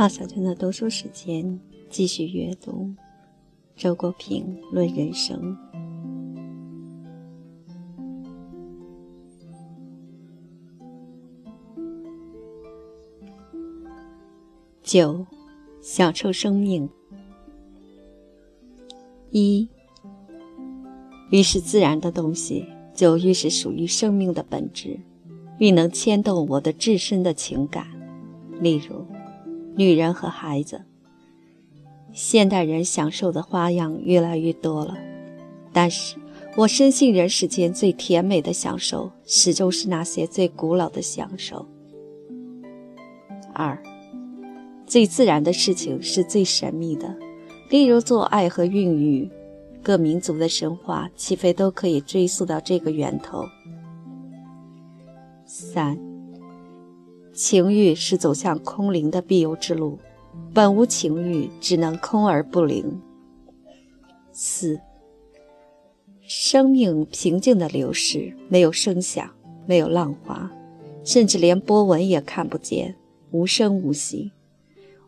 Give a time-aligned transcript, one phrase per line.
[0.00, 1.60] 花小娟的读书时间，
[1.90, 2.94] 继续阅读
[3.76, 5.38] 周国平《论人生》。
[14.82, 15.26] 九，
[15.82, 16.88] 享受生命。
[19.28, 19.68] 一，
[21.28, 22.64] 越是自然的东西，
[22.94, 24.98] 就越是属于生命的本质，
[25.58, 27.86] 愈能牵动我的至深的情感。
[28.62, 29.04] 例如。
[29.76, 30.82] 女人和孩子，
[32.12, 34.96] 现代人享受的花样越来越多了，
[35.72, 36.16] 但是
[36.56, 41.64] 我深信人世间最甜美的享受，始终是那些最古老的享受。
[43.54, 43.80] 二，
[44.86, 47.16] 最自然的事情是最神秘的，
[47.70, 49.30] 例如做爱和孕育，
[49.82, 53.44] 各民族的神话岂非都可以追溯到这个源头？
[55.46, 56.09] 三。
[57.40, 59.98] 情欲是走向空灵的必由之路，
[60.52, 63.00] 本无情欲，只能空而不灵。
[64.30, 64.78] 四，
[66.20, 69.30] 生命平静的流逝，没有声响，
[69.64, 70.52] 没有浪花，
[71.02, 72.94] 甚至连波纹也看不见，
[73.30, 74.32] 无声无息。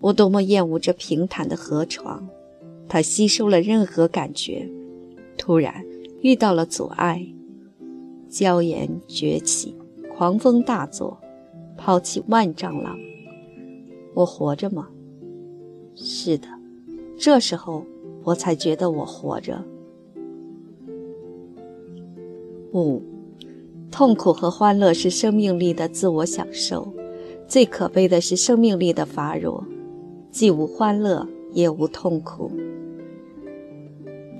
[0.00, 2.28] 我多么厌恶这平坦的河床，
[2.88, 4.68] 它吸收了任何感觉。
[5.38, 5.86] 突然
[6.22, 7.24] 遇到了阻碍，
[8.28, 9.76] 礁岩崛起，
[10.12, 11.20] 狂风大作。
[11.76, 12.98] 抛弃万丈浪，
[14.14, 14.88] 我活着吗？
[15.94, 16.48] 是的，
[17.18, 17.84] 这时候
[18.24, 19.62] 我才觉得我活着。
[22.72, 23.00] 五，
[23.90, 26.92] 痛苦和欢乐是生命力的自我享受，
[27.46, 29.64] 最可悲的是生命力的乏弱，
[30.30, 32.50] 既无欢乐，也无痛苦。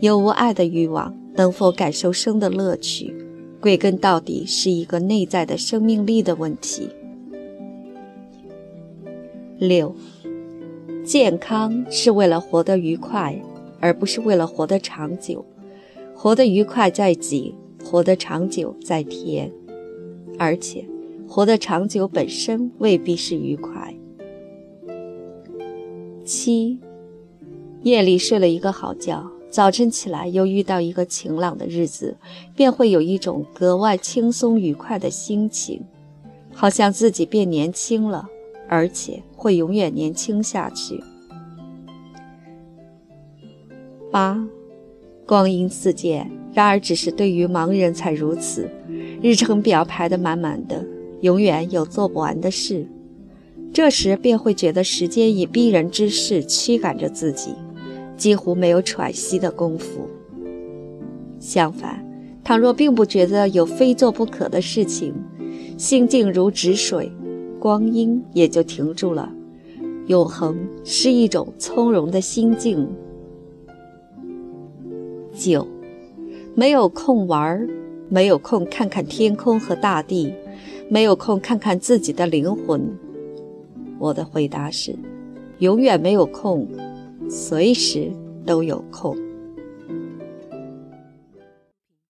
[0.00, 3.14] 有无爱的欲望，能否感受生的乐趣，
[3.60, 6.90] 归根到底是一个内在的生命力的问题。
[9.68, 9.94] 六，
[11.04, 13.40] 健康是为了活得愉快，
[13.80, 15.44] 而不是为了活得长久。
[16.14, 17.54] 活得愉快在己，
[17.84, 19.50] 活得长久在天。
[20.38, 20.86] 而且，
[21.28, 23.94] 活得长久本身未必是愉快。
[26.24, 26.78] 七，
[27.82, 32.16] 夜里睡了一个好觉，早晨起来又遇到一个晴朗的日子，
[32.56, 35.82] 便会有一种格外轻松愉快的心情，
[36.52, 38.28] 好像自己变年轻了。
[38.68, 41.02] 而且会永远年轻下去。
[44.10, 44.46] 八，
[45.26, 48.70] 光阴似箭，然而只是对于盲人才如此。
[49.20, 50.84] 日程表排得满满的，
[51.20, 52.86] 永远有做不完的事，
[53.72, 57.54] 这时便会觉得时间以逼人之势驱赶着自己，
[58.16, 60.08] 几乎没有喘息的功夫。
[61.40, 62.06] 相反，
[62.44, 65.14] 倘若并不觉得有非做不可的事情，
[65.76, 67.10] 心静如止水。
[67.64, 69.32] 光阴也就停住了，
[70.06, 70.54] 永恒
[70.84, 72.86] 是一种从容的心境。
[75.32, 75.66] 九，
[76.54, 77.66] 没有空玩，
[78.10, 80.30] 没有空看看天空和大地，
[80.90, 82.86] 没有空看看自己的灵魂。
[83.98, 84.94] 我的回答是：
[85.60, 86.68] 永远没有空，
[87.30, 88.12] 随时
[88.44, 89.16] 都有空。